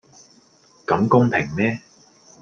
[0.87, 1.79] 咁公平咩?